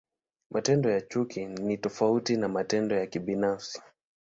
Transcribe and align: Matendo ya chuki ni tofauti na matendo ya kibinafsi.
Matendo 0.49 0.89
ya 0.91 1.01
chuki 1.01 1.45
ni 1.45 1.77
tofauti 1.77 2.37
na 2.37 2.47
matendo 2.47 2.95
ya 2.95 3.07
kibinafsi. 3.07 3.81